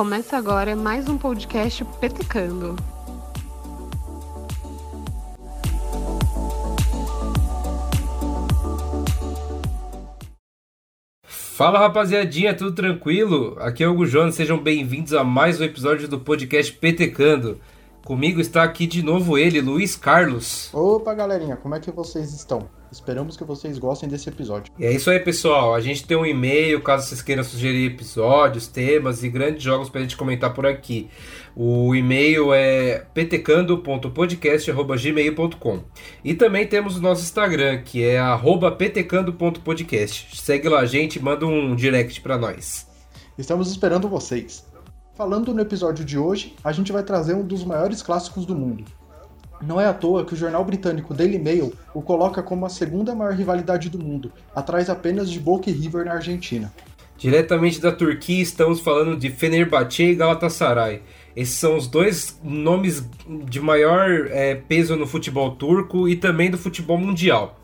[0.00, 2.74] Começa agora mais um podcast Petecando.
[11.22, 13.58] Fala rapaziadinha, tudo tranquilo?
[13.60, 17.60] Aqui é o Hugo Jones, sejam bem-vindos a mais um episódio do podcast Petecando.
[18.04, 20.70] Comigo está aqui de novo ele, Luiz Carlos.
[20.72, 22.68] Opa galerinha, como é que vocês estão?
[22.90, 24.72] Esperamos que vocês gostem desse episódio.
[24.76, 25.72] E é isso aí, pessoal.
[25.74, 30.00] A gente tem um e-mail, caso vocês queiram sugerir episódios, temas e grandes jogos para
[30.00, 31.08] a gente comentar por aqui.
[31.54, 35.84] O e-mail é petecando.podcast.gmail.com
[36.24, 38.18] E também temos o nosso Instagram, que é
[38.76, 40.36] petecando.podcast.
[40.36, 42.88] Segue lá, gente, manda um direct para nós.
[43.38, 44.68] Estamos esperando vocês.
[45.20, 48.86] Falando no episódio de hoje, a gente vai trazer um dos maiores clássicos do mundo,
[49.60, 53.14] não é à toa que o jornal britânico Daily Mail o coloca como a segunda
[53.14, 56.72] maior rivalidade do mundo, atrás apenas de Boca e River na Argentina.
[57.18, 61.02] Diretamente da Turquia, estamos falando de Fenerbahçe e Galatasaray.
[61.36, 63.06] Esses são os dois nomes
[63.44, 67.60] de maior é, peso no futebol turco e também do futebol mundial.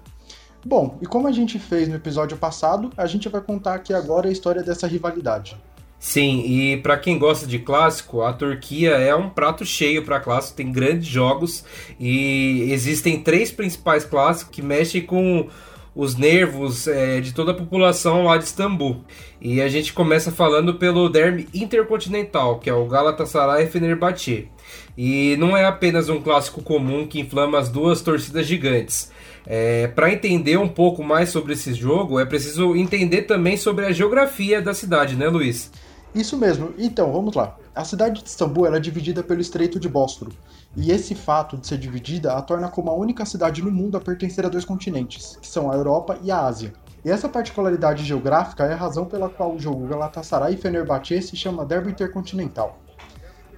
[0.63, 4.29] Bom, e como a gente fez no episódio passado, a gente vai contar aqui agora
[4.29, 5.57] a história dessa rivalidade.
[5.99, 10.57] Sim, e para quem gosta de clássico, a Turquia é um prato cheio para clássico,
[10.57, 11.65] tem grandes jogos
[11.99, 15.49] e existem três principais clássicos que mexem com
[15.97, 19.03] os nervos é, de toda a população lá de Istambul.
[19.41, 24.49] E a gente começa falando pelo derby intercontinental, que é o Galatasaray Fenerbahçe.
[24.97, 29.11] E não é apenas um clássico comum que inflama as duas torcidas gigantes.
[29.47, 33.93] É, Para entender um pouco mais sobre esse jogo, é preciso entender também sobre a
[33.93, 35.71] geografia da cidade, né, Luiz?
[36.17, 36.73] Isso mesmo.
[36.79, 37.59] Então, vamos lá.
[37.75, 40.33] A cidade de Istambul é dividida pelo Estreito de Bósforo,
[40.75, 44.01] e esse fato de ser dividida a torna como a única cidade no mundo a
[44.01, 46.73] pertencer a dois continentes, que são a Europa e a Ásia.
[47.05, 51.37] E essa particularidade geográfica é a razão pela qual o jogo Galatasaray e Fenerbahçe se
[51.37, 52.79] chama Derby Intercontinental.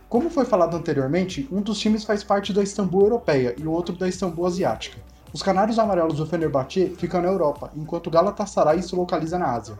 [0.09, 3.95] Como foi falado anteriormente, um dos times faz parte da Istambul Europeia e o outro
[3.95, 4.99] da Istambul Asiática.
[5.33, 9.79] Os canários amarelos do Fenerbahçe ficam na Europa, enquanto Galatasaray se localiza na Ásia.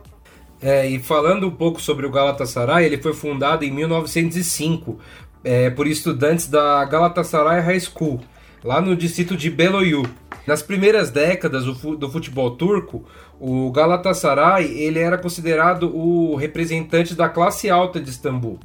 [0.61, 4.99] É, e falando um pouco sobre o Galatasaray, ele foi fundado em 1905
[5.43, 8.19] é, por estudantes da Galatasaray High School,
[8.63, 10.03] lá no distrito de Beloyu.
[10.45, 13.05] Nas primeiras décadas do futebol turco,
[13.39, 18.59] o Galatasaray ele era considerado o representante da classe alta de Istambul.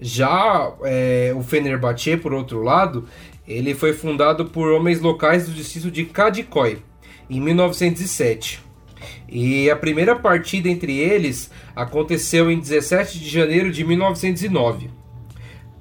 [0.00, 3.06] Já é, o Fenerbahçe, por outro lado,
[3.46, 6.78] ele foi fundado por homens locais do distrito de Kadikoy,
[7.28, 8.69] em 1907.
[9.28, 14.90] E a primeira partida entre eles aconteceu em 17 de janeiro de 1909.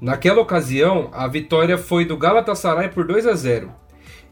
[0.02, 3.72] Naquela ocasião, a vitória foi do Galatasaray por 2 a 0.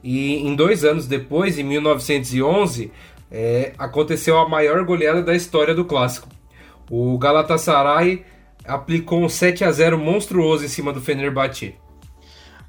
[0.03, 2.91] E em dois anos depois, em 1911,
[3.29, 6.29] é, aconteceu a maior goleada da história do clássico.
[6.89, 8.23] O Galatasaray
[8.65, 11.75] aplicou um 7 a 0 monstruoso em cima do Fenerbahçe.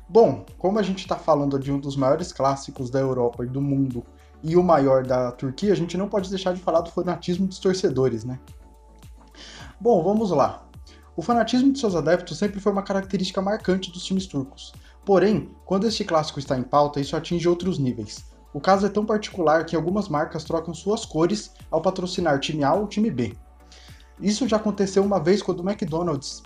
[0.09, 3.61] Bom, como a gente está falando de um dos maiores clássicos da Europa e do
[3.61, 4.05] mundo
[4.43, 7.59] e o maior da Turquia, a gente não pode deixar de falar do fanatismo dos
[7.59, 8.38] torcedores, né?
[9.81, 10.66] Bom, vamos lá.
[11.16, 14.72] O fanatismo de seus adeptos sempre foi uma característica marcante dos times turcos.
[15.04, 18.25] Porém, quando este clássico está em pauta, isso atinge outros níveis.
[18.53, 22.75] O caso é tão particular que algumas marcas trocam suas cores ao patrocinar time A
[22.75, 23.37] ou time B.
[24.20, 26.43] Isso já aconteceu uma vez quando o McDonald's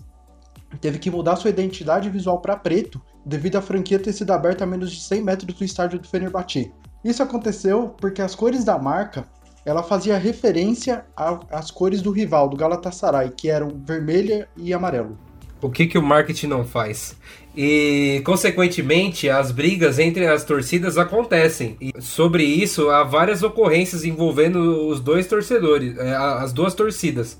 [0.81, 4.67] teve que mudar sua identidade visual para preto devido à franquia ter sido aberta a
[4.67, 6.73] menos de 100 metros do estádio do Fenerbahçe.
[7.05, 9.25] Isso aconteceu porque as cores da marca
[9.65, 11.05] ela fazia referência
[11.51, 15.17] às cores do rival, do Galatasaray, que eram vermelha e amarelo.
[15.61, 17.17] O que, que o marketing não faz?
[17.57, 21.77] E, consequentemente, as brigas entre as torcidas acontecem.
[21.81, 27.39] E sobre isso, há várias ocorrências envolvendo os dois torcedores, é, as duas torcidas.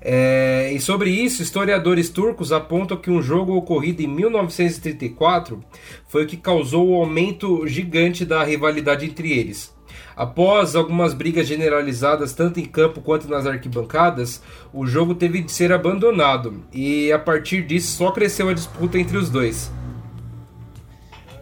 [0.00, 5.62] É, e sobre isso, historiadores turcos apontam que um jogo ocorrido em 1934
[6.06, 9.74] foi o que causou o aumento gigante da rivalidade entre eles.
[10.16, 14.42] Após algumas brigas generalizadas tanto em campo quanto nas arquibancadas,
[14.72, 19.18] o jogo teve de ser abandonado e a partir disso só cresceu a disputa entre
[19.18, 19.70] os dois.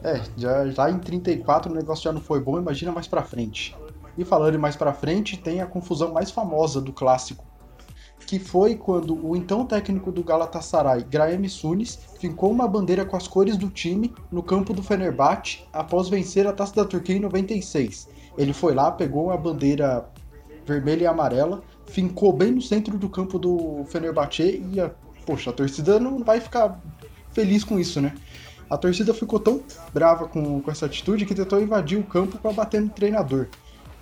[0.02, 3.76] É, já, já em 34 o negócio já não foi bom, imagina mais pra frente.
[4.18, 7.44] E falando mais pra frente, tem a confusão mais famosa do clássico,
[8.26, 13.28] que foi quando o então técnico do Galatasaray, Graham Sunes, fincou uma bandeira com as
[13.28, 18.08] cores do time no campo do Fenerbahçe após vencer a Taça da Turquia em 96.
[18.36, 20.08] Ele foi lá, pegou a bandeira
[20.66, 24.90] vermelha e amarela, fincou bem no centro do campo do Fenerbahçe e, a,
[25.26, 26.80] poxa, a torcida não vai ficar
[27.32, 28.14] feliz com isso, né?
[28.70, 29.62] A torcida ficou tão
[29.92, 33.48] brava com, com essa atitude que tentou invadir o campo para bater no treinador.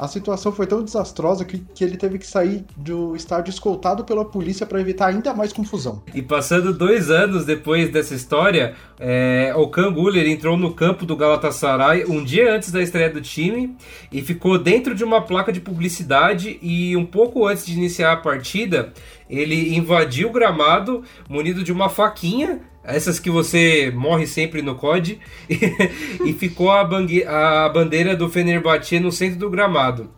[0.02, 4.24] A situação foi tão desastrosa que, que ele teve que sair do estádio escoltado pela
[4.24, 6.02] polícia para evitar ainda mais confusão.
[6.12, 12.04] E passando dois anos depois dessa história, é, o Kanguler entrou no campo do Galatasaray
[12.06, 13.76] um dia antes da estreia do time
[14.10, 18.16] e ficou dentro de uma placa de publicidade e um pouco antes de iniciar a
[18.16, 18.92] partida,
[19.30, 25.20] ele invadiu o gramado munido de uma faquinha essas que você morre sempre no COD,
[25.48, 30.10] e ficou a, a, bandeira do Fenerbahçe no centro do gramado.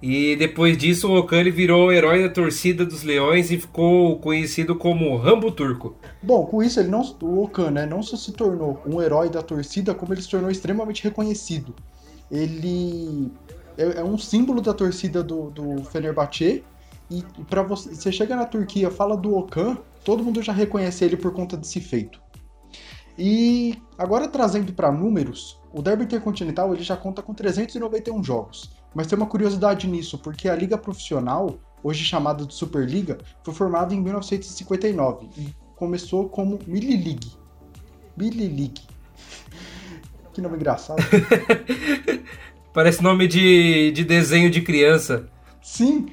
[0.00, 4.74] E depois disso, o Okan virou o herói da torcida dos Leões e ficou conhecido
[4.74, 5.94] como Rambo Turco.
[6.20, 9.42] Bom, com isso, ele não, o Okan né, não só se tornou um herói da
[9.42, 11.72] torcida, como ele se tornou extremamente reconhecido.
[12.28, 13.30] Ele
[13.78, 16.64] é, é um símbolo da torcida do, do Fenerbahçe,
[17.08, 21.16] e para você, você chega na Turquia, fala do Okan, todo mundo já reconhece ele
[21.16, 22.20] por conta desse feito.
[23.18, 28.70] E agora trazendo para números, o Derby Intercontinental ele já conta com 391 jogos.
[28.94, 33.94] Mas tem uma curiosidade nisso, porque a liga profissional, hoje chamada de Superliga, foi formada
[33.94, 37.32] em 1959 e começou como Mili League.
[38.16, 38.82] Mili League.
[40.32, 41.02] que nome engraçado.
[42.72, 45.28] Parece nome de, de desenho de criança.
[45.62, 46.10] Sim.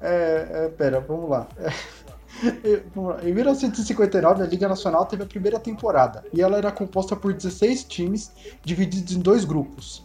[0.00, 1.48] É, é, pera, vamos lá.
[1.56, 1.72] É.
[3.22, 7.84] Em 1959, a Liga Nacional teve a primeira temporada e ela era composta por 16
[7.84, 8.32] times
[8.64, 10.04] divididos em dois grupos: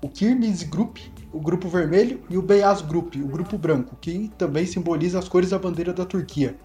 [0.00, 0.96] o Kirmes Group,
[1.30, 5.50] o grupo vermelho, e o Beyaz Group, o grupo branco, que também simboliza as cores
[5.50, 6.56] da bandeira da Turquia.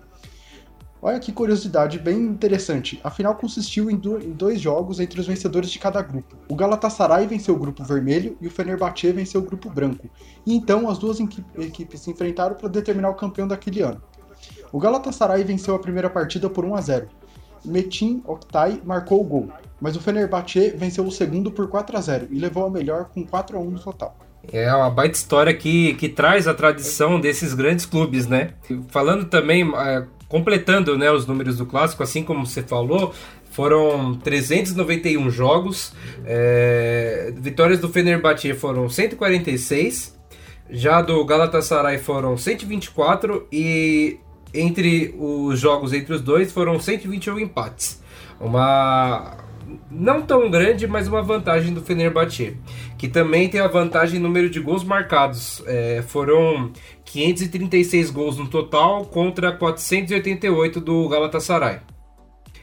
[1.02, 3.00] Olha que curiosidade bem interessante.
[3.04, 6.36] A final consistiu em, do, em, dois jogos entre os vencedores de cada grupo.
[6.50, 10.10] O Galatasaray venceu o grupo vermelho e o Fenerbahçe venceu o grupo branco.
[10.46, 14.02] E então as duas equipes se enfrentaram para determinar o campeão daquele ano.
[14.72, 17.08] O Galatasaray venceu a primeira partida por 1 a 0.
[17.66, 19.50] Metin Oktay marcou o gol,
[19.80, 23.26] mas o Fenerbahçe venceu o segundo por 4 a 0 e levou a melhor com
[23.26, 24.16] 4 a 1 no total.
[24.52, 28.52] É uma baita história que, que traz a tradição desses grandes clubes, né?
[28.88, 33.14] Falando também, é, completando né, os números do clássico, assim como você falou,
[33.52, 35.94] foram 391 jogos,
[36.26, 40.18] é, vitórias do Fenerbahçe foram 146,
[40.70, 44.20] já do Galatasaray foram 124 e
[44.54, 48.02] entre os jogos entre os dois foram 121 empates.
[48.40, 49.38] Uma
[49.92, 52.58] não tão grande, mas uma vantagem do Fenerbahçe,
[52.98, 55.62] que também tem a vantagem em número de gols marcados.
[55.66, 56.72] É, foram
[57.06, 61.80] 536 gols no total contra 488 do Galatasaray.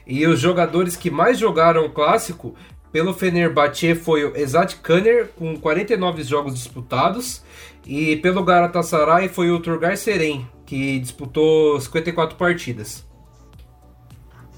[0.07, 2.55] E os jogadores que mais jogaram o clássico
[2.95, 7.43] pelo Fenerbahçe foi o Ezat Kanner com 49 jogos disputados
[7.85, 13.03] e pelo Galatasaray foi o Turgay Seren que disputou 54 partidas.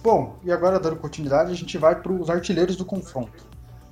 [0.04, 3.44] Bom, e agora dando continuidade, a gente vai para os artilheiros do confronto.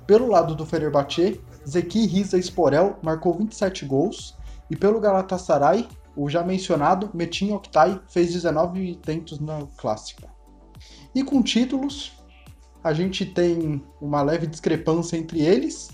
[0.06, 4.36] Pelo lado do Fenerbahçe, Zeki Riza Sporel marcou 27 gols
[4.70, 10.22] e pelo Galatasaray, o já mencionado Metin Oktay fez 19 tentos no clássico.
[11.12, 12.15] E com títulos,
[12.86, 15.90] a gente tem uma leve discrepância entre eles.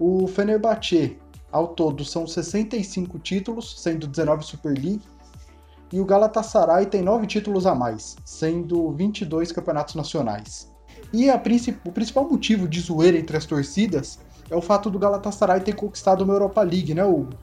[0.00, 1.16] O Fenerbahçe,
[1.52, 5.02] ao todo, são 65 títulos, sendo 19 Super League,
[5.92, 10.68] e o Galatasaray tem nove títulos a mais, sendo 22 campeonatos nacionais.
[11.12, 14.18] E princip o principal motivo de zoeira entre as torcidas
[14.50, 17.34] é o fato do Galatasaray ter conquistado uma Europa League, né, Hugo?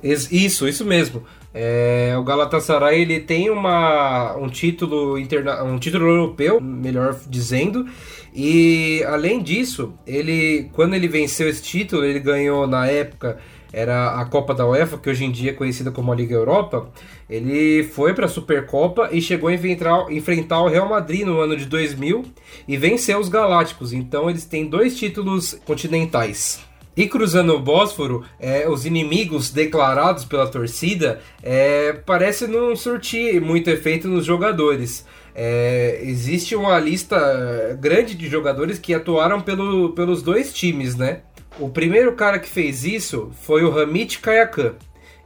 [0.00, 1.24] Isso, isso mesmo.
[1.58, 7.86] É, o Galatasaray ele tem uma, um título interna um título europeu, melhor dizendo,
[8.34, 13.38] e além disso, ele quando ele venceu esse título, ele ganhou na época
[13.72, 16.90] era a Copa da UEFA, que hoje em dia é conhecida como a Liga Europa.
[17.28, 21.56] Ele foi para a Supercopa e chegou a enfrentar, enfrentar o Real Madrid no ano
[21.56, 22.24] de 2000
[22.68, 23.92] e venceu os Galácticos.
[23.92, 26.60] Então eles têm dois títulos continentais.
[26.96, 33.68] E cruzando o Bósforo, é, os inimigos declarados pela torcida é, parece não surtir muito
[33.68, 35.04] efeito nos jogadores.
[35.34, 41.20] É, existe uma lista grande de jogadores que atuaram pelo, pelos dois times, né?
[41.58, 44.74] O primeiro cara que fez isso foi o Hamit Kayakan.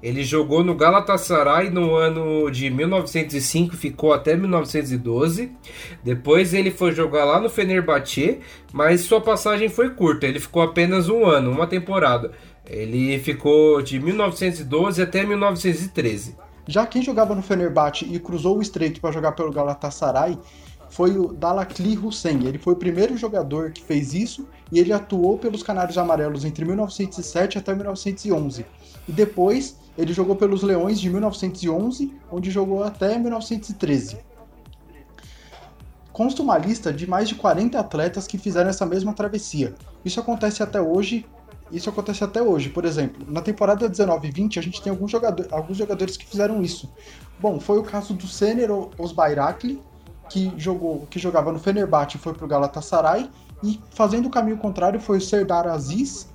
[0.03, 5.53] Ele jogou no Galatasaray no ano de 1905 ficou até 1912.
[6.03, 8.41] Depois ele foi jogar lá no Fenerbahçe,
[8.73, 10.27] mas sua passagem foi curta.
[10.27, 12.33] Ele ficou apenas um ano, uma temporada.
[12.65, 16.37] Ele ficou de 1912 até 1913.
[16.67, 20.39] Já quem jogava no Fenerbahçe e cruzou o estreito para jogar pelo Galatasaray
[20.91, 22.45] foi o Dalakli Hussein.
[22.45, 26.65] Ele foi o primeiro jogador que fez isso e ele atuou pelos Canários Amarelos entre
[26.65, 28.67] 1907 até 1911.
[29.09, 34.19] E depois ele jogou pelos Leões de 1911, onde jogou até 1913.
[36.13, 39.75] Consta uma lista de mais de 40 atletas que fizeram essa mesma travessia.
[40.05, 41.25] Isso acontece até hoje
[41.73, 42.69] isso acontece até hoje.
[42.69, 46.27] Por exemplo, na temporada 19 e 20, a gente tem alguns, jogador, alguns jogadores que
[46.27, 46.93] fizeram isso.
[47.39, 49.81] Bom, foi o caso do Sener Osbayrakli,
[50.31, 53.29] que, jogou, que jogava no Fenerbahçe foi pro Galatasaray.
[53.63, 56.31] E fazendo o caminho contrário foi o Serdar Aziz,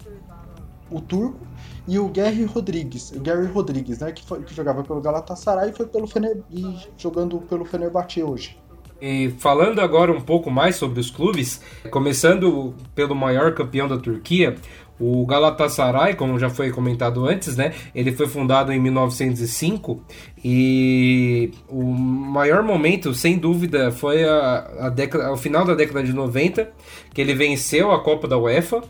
[0.91, 1.39] o turco,
[1.87, 5.73] e o Gary Rodrigues, o Gary Rodrigues, né, que, foi, que jogava pelo Galatasaray e
[5.73, 8.57] foi pelo Fener, e jogando pelo Fenerbahçe hoje.
[9.01, 11.61] E falando agora um pouco mais sobre os clubes,
[11.91, 14.55] começando pelo maior campeão da Turquia,
[14.99, 17.73] o Galatasaray, como já foi comentado antes, né?
[17.93, 20.01] Ele foi fundado em 1905
[20.43, 26.13] e o maior momento, sem dúvida, foi a, a década, ao final da década de
[26.13, 26.71] 90,
[27.13, 28.83] que ele venceu a Copa da UEFA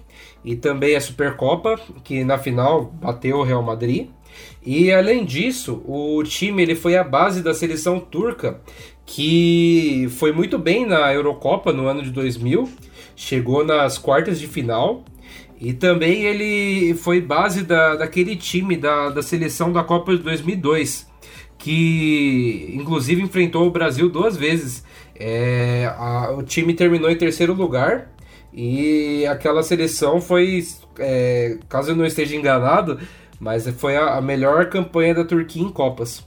[0.44, 4.10] e também a Supercopa, que na final bateu o Real Madrid.
[4.64, 8.60] E além disso, o time ele foi a base da seleção turca,
[9.06, 12.70] que foi muito bem na Eurocopa no ano de 2000,
[13.16, 15.04] chegou nas quartas de final
[15.60, 21.08] e também ele foi base da, daquele time da, da seleção da Copa de 2002,
[21.58, 24.84] que inclusive enfrentou o Brasil duas vezes.
[25.18, 28.12] É, a, o time terminou em terceiro lugar
[28.54, 30.64] e aquela seleção foi,
[31.00, 33.00] é, caso eu não esteja enganado,
[33.40, 36.26] mas foi a, a melhor campanha da Turquia em Copas.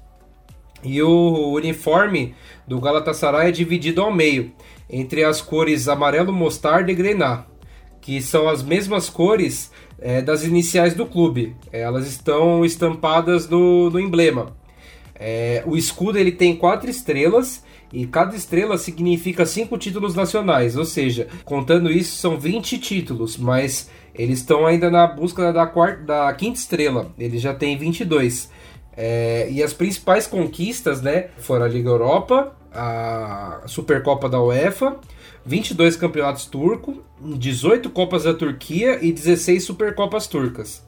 [0.82, 2.34] E o uniforme
[2.66, 4.52] do Galatasaray é dividido ao meio,
[4.88, 7.46] entre as cores amarelo mostarda e grená,
[8.08, 11.54] que são as mesmas cores é, das iniciais do clube.
[11.70, 14.56] É, elas estão estampadas no, no emblema.
[15.14, 17.62] É, o escudo ele tem quatro estrelas
[17.92, 23.90] e cada estrela significa cinco títulos nacionais, ou seja, contando isso são 20 títulos, mas
[24.14, 28.50] eles estão ainda na busca da, quarta, da quinta estrela, eles já têm 22.
[28.96, 34.96] É, e as principais conquistas né, foram a Liga Europa, a Supercopa da UEFA,
[35.44, 40.86] 22 campeonatos turcos, 18 Copas da Turquia e 16 Supercopas turcas.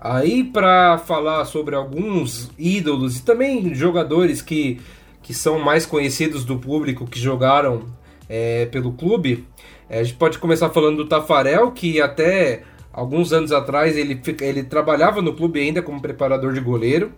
[0.00, 4.80] Aí, para falar sobre alguns ídolos e também jogadores que
[5.22, 7.84] que são mais conhecidos do público que jogaram
[8.28, 9.46] é, pelo clube.
[9.88, 14.62] É, a gente pode começar falando do Tafarel, que até alguns anos atrás ele, ele
[14.64, 17.12] trabalhava no clube ainda como preparador de goleiro.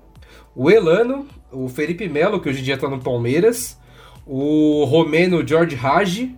[0.55, 3.79] O Elano, o Felipe Melo, que hoje em dia está no Palmeiras.
[4.27, 6.37] O romeno George Hagi.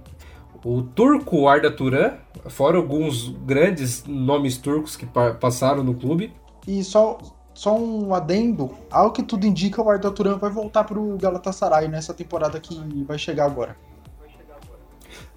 [0.64, 2.12] O turco Arda Turan,
[2.48, 5.06] fora alguns grandes nomes turcos que
[5.38, 6.32] passaram no clube.
[6.66, 7.18] E só,
[7.52, 12.14] só um adendo, ao que tudo indica, o Arda Turan vai voltar pro Galatasaray nessa
[12.14, 13.76] temporada que vai chegar agora.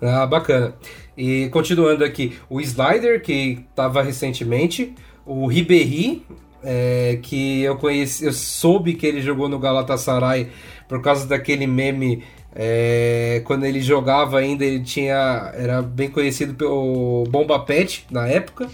[0.01, 0.75] Ah, bacana.
[1.17, 6.25] E continuando aqui, o Slider, que estava recentemente, o Ribéry,
[6.63, 10.49] é, que eu conheci, eu soube que ele jogou no Galatasaray
[10.87, 12.23] por causa daquele meme
[12.59, 18.67] é, quando ele jogava ainda ele tinha era bem conhecido pelo Bomba Pet na época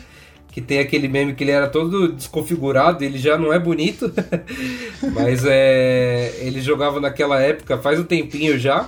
[0.54, 4.13] que tem aquele meme que ele era todo desconfigurado, ele já não é bonito,
[5.12, 8.88] mas é, ele jogava naquela época faz um tempinho já,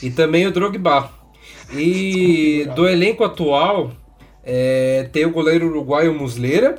[0.00, 1.10] e também o Drogba.
[1.72, 3.90] E do elenco atual
[4.44, 6.78] é, tem o goleiro uruguaio Musleira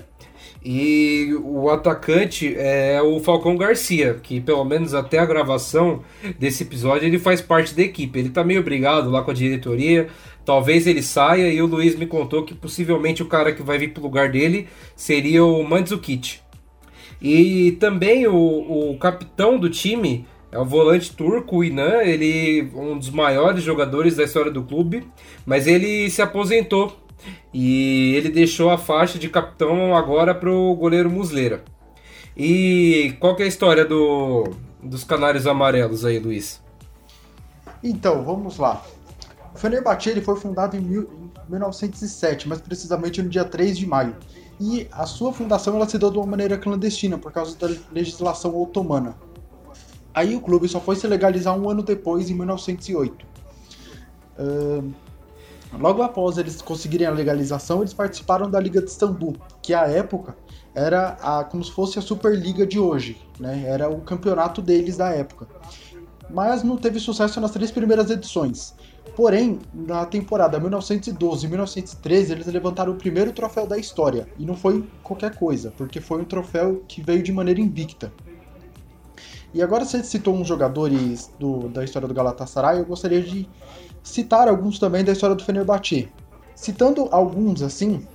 [0.64, 6.04] e o atacante é o Falcão Garcia, que pelo menos até a gravação
[6.38, 8.20] desse episódio ele faz parte da equipe.
[8.20, 10.08] Ele tá meio obrigado lá com a diretoria,
[10.44, 13.94] Talvez ele saia e o Luiz me contou que possivelmente o cara que vai vir
[13.94, 16.40] pro lugar dele seria o Mandzukic.
[17.22, 22.98] E também o, o capitão do time é o volante turco, o Inan, ele um
[22.98, 25.08] dos maiores jogadores da história do clube,
[25.46, 26.98] mas ele se aposentou
[27.54, 31.64] e ele deixou a faixa de capitão agora pro goleiro Musleira.
[32.36, 34.46] E qual que é a história do,
[34.82, 36.62] dos canários amarelos aí, Luiz?
[37.84, 38.82] Então, vamos lá.
[39.54, 41.10] O Fenerbahçe ele foi fundado em, mil,
[41.48, 44.16] em 1907, mas precisamente no dia 3 de maio.
[44.60, 48.56] E a sua fundação ela se deu de uma maneira clandestina, por causa da legislação
[48.62, 49.16] otomana.
[50.14, 53.26] Aí o clube só foi se legalizar um ano depois, em 1908.
[54.38, 54.94] Uh,
[55.78, 60.36] logo após eles conseguirem a legalização, eles participaram da Liga de Istambul, que à época
[60.74, 63.64] era a, como se fosse a Superliga de hoje, né?
[63.66, 65.48] era o campeonato deles da época.
[66.30, 68.74] Mas não teve sucesso nas três primeiras edições.
[69.16, 74.28] Porém, na temporada 1912 e 1913, eles levantaram o primeiro troféu da história.
[74.38, 78.14] E não foi qualquer coisa, porque foi um troféu que veio de maneira invicta.
[79.54, 83.48] E agora você citou uns jogadores do, da história do Galatasaray, eu gostaria de
[84.02, 86.10] citar alguns também da história do Fenerbahçe.
[86.56, 88.08] Citando alguns assim,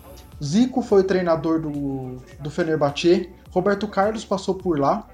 [0.43, 5.07] Zico foi treinador do, do Fenerbahçe, Roberto Carlos passou por lá,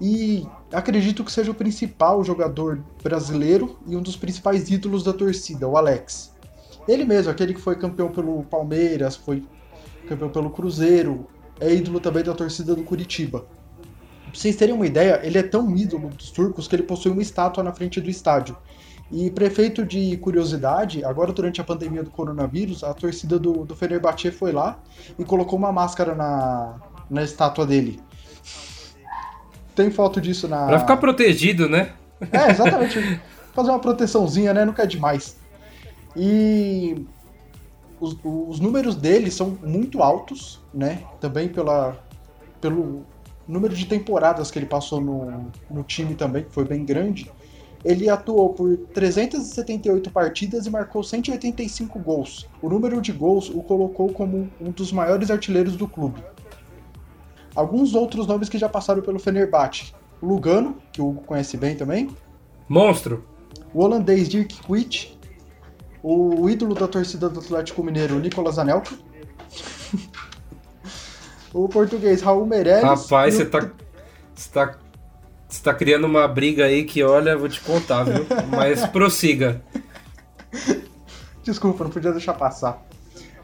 [0.00, 5.66] e acredito que seja o principal jogador brasileiro e um dos principais ídolos da torcida,
[5.68, 6.34] o Alex.
[6.86, 9.42] Ele mesmo, aquele que foi campeão pelo Palmeiras, foi
[10.08, 11.26] campeão pelo Cruzeiro,
[11.58, 13.46] é ídolo também da torcida do Curitiba.
[14.26, 17.22] Pra vocês terem uma ideia, ele é tão ídolo dos turcos que ele possui uma
[17.22, 18.56] estátua na frente do estádio.
[19.10, 24.32] E prefeito de curiosidade, agora durante a pandemia do coronavírus, a torcida do, do Fenerbahçe
[24.32, 24.78] foi lá
[25.16, 26.74] e colocou uma máscara na,
[27.08, 28.00] na estátua dele.
[29.76, 30.66] Tem foto disso na.
[30.66, 31.92] Pra ficar protegido, né?
[32.32, 33.20] É, exatamente.
[33.52, 34.64] Fazer uma proteçãozinha, né?
[34.64, 35.36] Nunca é demais.
[36.16, 37.06] E
[38.00, 41.02] os, os números dele são muito altos, né?
[41.20, 41.96] Também pela,
[42.60, 43.04] pelo
[43.48, 47.30] número de temporadas que ele passou no, no time também, que foi bem grande.
[47.84, 52.48] Ele atuou por 378 partidas e marcou 185 gols.
[52.60, 56.20] O número de gols o colocou como um dos maiores artilheiros do clube.
[57.54, 59.94] Alguns outros nomes que já passaram pelo Fenerbahçe.
[60.20, 62.10] O Lugano, que o Hugo conhece bem também.
[62.68, 63.24] Monstro.
[63.72, 65.16] O holandês Dirk Kuyt.
[66.02, 68.94] O ídolo da torcida do Atlético Mineiro, Nicolas Anelka.
[71.56, 72.82] O português Raul Meireles.
[72.82, 73.70] Rapaz, você tá,
[74.34, 74.74] você tá
[75.48, 78.26] você tá criando uma briga aí que, olha, vou te contar, viu?
[78.50, 79.62] Mas prossiga.
[81.42, 82.84] Desculpa, não podia deixar passar.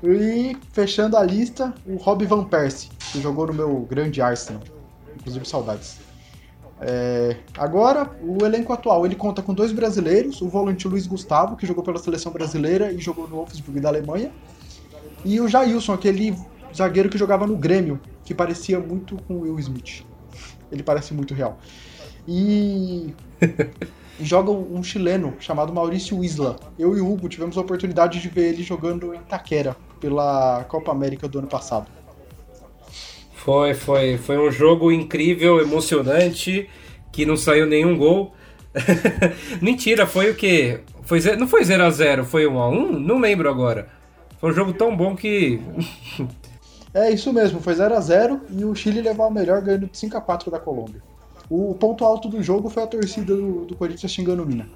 [0.02, 4.60] E fechando a lista, o Rob Van Persie, que jogou no meu grande Arsenal.
[5.16, 5.98] Inclusive, saudades.
[6.80, 11.64] É, agora, o elenco atual, ele conta com dois brasileiros, o volante Luiz Gustavo, que
[11.64, 14.32] jogou pela seleção brasileira e jogou no Wolfsburg da Alemanha,
[15.24, 16.36] e o Jailson, aquele
[16.74, 20.04] zagueiro que jogava no Grêmio, que parecia muito com o Will Smith.
[20.70, 21.58] Ele parece muito real.
[22.26, 23.14] E
[24.20, 26.56] joga um chileno chamado Maurício Isla.
[26.78, 30.92] Eu e o Hugo tivemos a oportunidade de ver ele jogando em Taquera pela Copa
[30.92, 31.88] América do ano passado.
[33.34, 36.68] Foi, foi, foi um jogo incrível, emocionante,
[37.10, 38.32] que não saiu nenhum gol.
[39.60, 40.80] Mentira, foi o quê?
[41.02, 43.88] Foi, não foi 0 a 0 foi 1 a 1 Não lembro agora.
[44.38, 45.60] Foi um jogo tão bom que.
[46.94, 49.96] é isso mesmo, foi 0 a 0 e o Chile levou o melhor ganhando de
[49.96, 51.02] 5 a 4 da Colômbia.
[51.48, 54.66] O ponto alto do jogo foi a torcida do, do Corinthians xingando o Mina.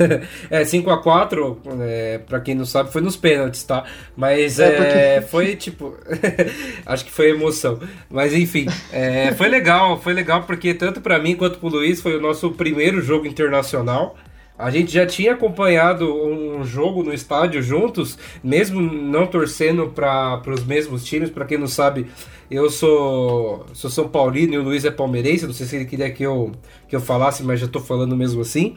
[0.50, 3.84] é, 5x4, é, pra quem não sabe, foi nos pênaltis, tá?
[4.16, 5.30] Mas é, é porque...
[5.30, 5.94] foi tipo.
[6.86, 7.78] acho que foi emoção.
[8.08, 12.16] Mas enfim, é, foi legal, foi legal porque tanto para mim quanto pro Luiz foi
[12.16, 14.16] o nosso primeiro jogo internacional.
[14.60, 20.62] A gente já tinha acompanhado um jogo no estádio juntos, mesmo não torcendo para os
[20.62, 21.30] mesmos times.
[21.30, 22.06] Para quem não sabe,
[22.50, 25.46] eu sou, sou São Paulino e o Luiz é palmeirense.
[25.46, 26.52] Não sei se ele queria que eu,
[26.86, 28.76] que eu falasse, mas já estou falando mesmo assim.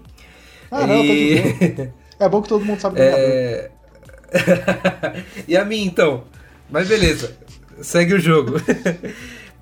[0.71, 1.37] Ah, não, e...
[1.75, 3.69] tá É bom que todo mundo sabe é...
[5.47, 6.23] E a mim, então?
[6.71, 7.37] Mas beleza,
[7.81, 8.53] segue o jogo.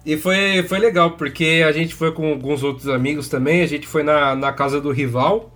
[0.04, 3.86] E foi, foi legal, porque a gente foi com alguns outros amigos também, a gente
[3.86, 5.52] foi na, na casa do rival.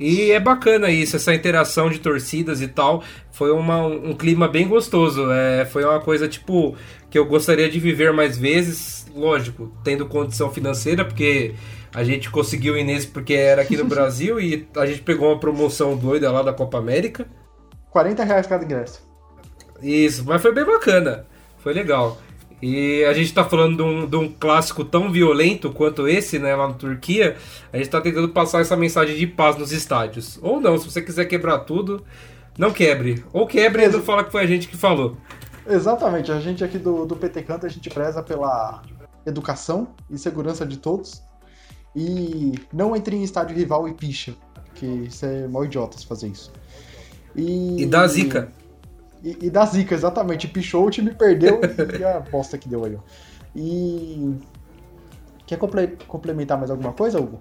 [0.00, 3.04] E é bacana isso, essa interação de torcidas e tal.
[3.30, 5.30] Foi uma, um clima bem gostoso.
[5.30, 6.74] É, foi uma coisa, tipo,
[7.10, 9.06] que eu gostaria de viver mais vezes.
[9.14, 11.54] Lógico, tendo condição financeira, porque
[11.94, 15.38] a gente conseguiu ir nesse porque era aqui no Brasil e a gente pegou uma
[15.38, 17.26] promoção doida lá da Copa América.
[17.90, 19.06] 40 reais cada ingresso.
[19.82, 21.26] Isso, mas foi bem bacana.
[21.58, 22.16] Foi legal.
[22.62, 26.54] E a gente está falando de um, de um, clássico tão violento quanto esse, né,
[26.54, 27.36] lá na Turquia.
[27.72, 30.38] A gente está tentando passar essa mensagem de paz nos estádios.
[30.42, 32.04] Ou não, se você quiser quebrar tudo,
[32.58, 33.24] não quebre.
[33.32, 35.16] Ou quebre e não fala que foi a gente que falou.
[35.66, 38.82] Exatamente, a gente aqui do, do PT Canto, a gente preza pela
[39.24, 41.22] educação e segurança de todos.
[41.94, 46.28] E não entre em estádio rival e picha, porque isso é mó idiota se fazer
[46.28, 46.52] isso.
[47.34, 48.52] E, e dá zica.
[49.22, 50.48] E, e da zica, exatamente.
[50.48, 51.60] Pichou, o time perdeu
[51.98, 53.00] e a bosta que deu aí, ó.
[53.54, 54.34] E.
[55.46, 55.58] Quer
[56.06, 57.38] complementar mais alguma coisa, Hugo?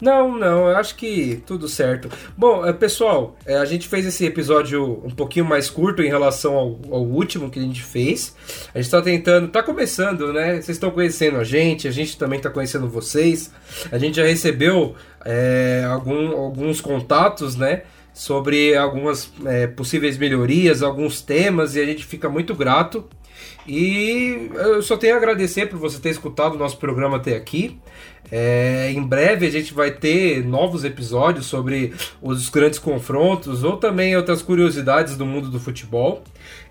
[0.00, 2.08] Não, não, eu acho que tudo certo.
[2.36, 6.54] Bom, é, pessoal, é, a gente fez esse episódio um pouquinho mais curto em relação
[6.54, 8.36] ao, ao último que a gente fez.
[8.72, 10.52] A gente está tentando, está começando, né?
[10.52, 13.50] Vocês estão conhecendo a gente, a gente também está conhecendo vocês.
[13.90, 14.94] A gente já recebeu
[15.24, 17.82] é, algum, alguns contatos, né?
[18.18, 23.04] Sobre algumas é, possíveis melhorias, alguns temas, e a gente fica muito grato.
[23.64, 27.78] E eu só tenho a agradecer por você ter escutado o nosso programa até aqui.
[28.28, 34.16] É, em breve a gente vai ter novos episódios sobre os grandes confrontos ou também
[34.16, 36.24] outras curiosidades do mundo do futebol.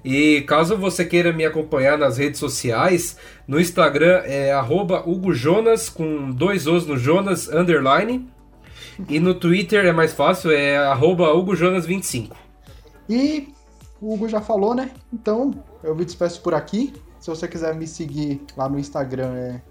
[0.04, 4.52] E caso você queira me acompanhar nas redes sociais, no Instagram é
[5.06, 8.28] @hugojonas com dois os no Jonas underline
[9.08, 12.32] e no Twitter é mais fácil, é HugoJonas25.
[13.10, 13.54] E
[14.02, 14.92] o Hugo já falou, né?
[15.14, 16.94] Então eu me despeço por aqui.
[17.20, 19.62] Se você quiser me seguir lá no Instagram é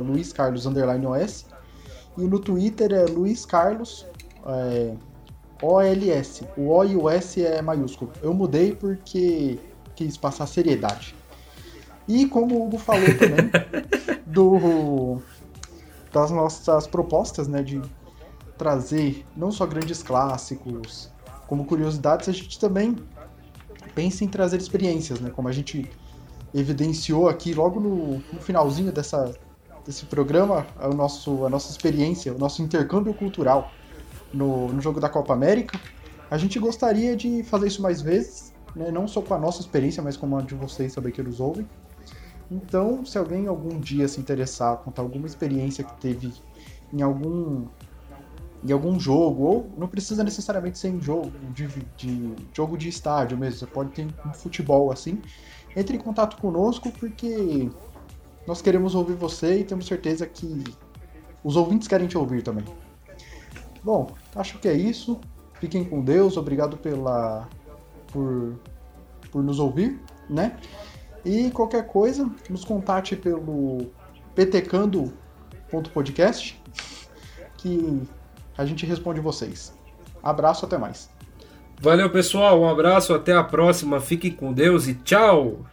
[0.00, 1.46] luiscarlos_os
[2.16, 4.06] e no Twitter é luiscarlos
[4.46, 4.94] é,
[5.62, 6.44] OLS.
[6.56, 8.12] O O e o S é maiúsculo.
[8.22, 9.58] Eu mudei porque
[9.94, 11.14] quis passar seriedade.
[12.06, 13.50] E como o Hugo falou também,
[14.26, 15.18] do,
[16.12, 17.80] das nossas propostas, né, de
[18.56, 21.10] trazer não só grandes clássicos,
[21.46, 22.96] como curiosidades, a gente também
[23.94, 25.90] pensa em trazer experiências, né, como a gente
[26.52, 29.34] evidenciou aqui logo no, no finalzinho dessa,
[29.84, 33.72] desse programa, a, nosso, a nossa experiência, o nosso intercâmbio cultural
[34.32, 35.78] no, no jogo da Copa América.
[36.30, 40.02] A gente gostaria de fazer isso mais vezes, né, não só com a nossa experiência,
[40.02, 41.68] mas com a de vocês também que nos ouvem.
[42.50, 46.32] Então, se alguém algum dia se interessar, contar alguma experiência que teve
[46.92, 47.66] em algum
[48.64, 53.36] em algum jogo, ou não precisa necessariamente ser em jogo de, de jogo de estádio
[53.36, 55.20] mesmo, você pode ter um futebol assim,
[55.76, 57.68] entre em contato conosco porque
[58.46, 60.64] nós queremos ouvir você e temos certeza que
[61.42, 62.64] os ouvintes querem te ouvir também.
[63.82, 65.20] Bom, acho que é isso.
[65.60, 67.46] Fiquem com Deus, obrigado pela
[68.12, 68.58] por,
[69.30, 70.58] por nos ouvir, né?
[71.24, 73.90] E qualquer coisa, nos contate pelo
[74.34, 76.62] ptcando.podcast
[77.58, 78.02] que
[78.56, 79.72] a gente responde vocês.
[80.22, 81.10] Abraço, até mais.
[81.80, 82.60] Valeu, pessoal.
[82.60, 84.00] Um abraço, até a próxima.
[84.00, 85.64] Fiquem com Deus e tchau!